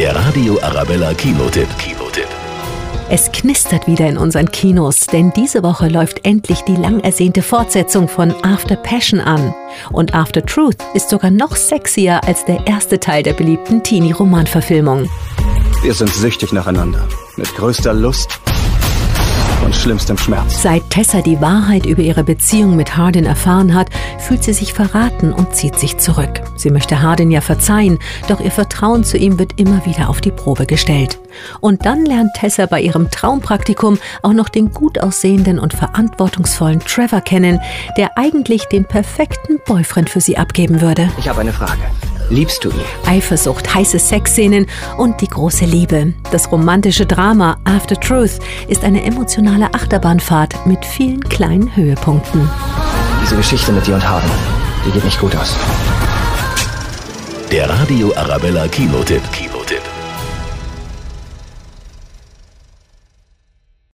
Der 0.00 0.16
Radio 0.16 0.58
Arabella 0.62 1.12
Kinotipp. 1.12 1.68
Kinotipp. 1.76 2.26
Es 3.10 3.30
knistert 3.32 3.86
wieder 3.86 4.08
in 4.08 4.16
unseren 4.16 4.50
Kinos, 4.50 5.00
denn 5.00 5.30
diese 5.36 5.62
Woche 5.62 5.88
läuft 5.88 6.24
endlich 6.24 6.62
die 6.62 6.76
lang 6.76 7.00
ersehnte 7.00 7.42
Fortsetzung 7.42 8.08
von 8.08 8.32
After 8.42 8.76
Passion 8.76 9.20
an. 9.20 9.52
Und 9.92 10.14
After 10.14 10.42
Truth 10.42 10.78
ist 10.94 11.10
sogar 11.10 11.30
noch 11.30 11.54
sexier 11.54 12.24
als 12.24 12.46
der 12.46 12.66
erste 12.66 12.98
Teil 12.98 13.22
der 13.22 13.34
beliebten 13.34 13.82
Teenie-Romanverfilmung. 13.82 15.06
Wir 15.82 15.92
sind 15.92 16.14
süchtig 16.14 16.54
nacheinander. 16.54 17.06
Mit 17.36 17.54
größter 17.54 17.92
Lust 17.92 18.40
schlimmstem 19.80 20.18
Schmerz. 20.18 20.62
Seit 20.62 20.88
Tessa 20.90 21.22
die 21.22 21.40
Wahrheit 21.40 21.86
über 21.86 22.02
ihre 22.02 22.22
Beziehung 22.22 22.76
mit 22.76 22.96
Hardin 22.96 23.24
erfahren 23.24 23.74
hat, 23.74 23.88
fühlt 24.18 24.44
sie 24.44 24.52
sich 24.52 24.74
verraten 24.74 25.32
und 25.32 25.54
zieht 25.54 25.78
sich 25.78 25.96
zurück. 25.96 26.42
Sie 26.56 26.70
möchte 26.70 27.00
Hardin 27.00 27.30
ja 27.30 27.40
verzeihen, 27.40 27.98
doch 28.28 28.40
ihr 28.40 28.50
Vertrauen 28.50 29.04
zu 29.04 29.16
ihm 29.16 29.38
wird 29.38 29.58
immer 29.58 29.86
wieder 29.86 30.10
auf 30.10 30.20
die 30.20 30.30
Probe 30.30 30.66
gestellt. 30.66 31.18
Und 31.60 31.86
dann 31.86 32.04
lernt 32.04 32.34
Tessa 32.34 32.66
bei 32.66 32.80
ihrem 32.80 33.10
Traumpraktikum 33.10 33.98
auch 34.22 34.34
noch 34.34 34.50
den 34.50 34.70
gut 34.70 34.98
aussehenden 34.98 35.58
und 35.58 35.72
verantwortungsvollen 35.72 36.80
Trevor 36.80 37.22
kennen, 37.22 37.60
der 37.96 38.18
eigentlich 38.18 38.64
den 38.66 38.84
perfekten 38.84 39.58
Boyfriend 39.64 40.10
für 40.10 40.20
sie 40.20 40.36
abgeben 40.36 40.80
würde. 40.82 41.08
Ich 41.18 41.28
habe 41.28 41.40
eine 41.40 41.52
Frage. 41.52 41.80
Liebst 42.30 42.64
du 42.64 42.70
ihn? 42.70 42.80
Eifersucht, 43.06 43.74
heiße 43.74 43.98
Sexszenen 43.98 44.66
und 44.96 45.20
die 45.20 45.26
große 45.26 45.64
Liebe. 45.64 46.14
Das 46.30 46.50
romantische 46.50 47.04
Drama 47.04 47.58
After 47.64 47.98
Truth 47.98 48.38
ist 48.68 48.84
eine 48.84 49.04
emotionale 49.04 49.74
Achterbahnfahrt 49.74 50.64
mit 50.64 50.84
vielen 50.84 51.20
kleinen 51.28 51.74
Höhepunkten. 51.74 52.48
Diese 53.22 53.36
Geschichte 53.36 53.72
mit 53.72 53.86
dir 53.86 53.94
und 53.94 54.08
Harden, 54.08 54.30
die 54.86 54.92
geht 54.92 55.04
nicht 55.04 55.20
gut 55.20 55.34
aus. 55.34 55.56
Der 57.50 57.68
Radio 57.68 58.12
Arabella 58.16 58.68
Kinotipp. 58.68 59.22
Kinotipp. 59.32 59.49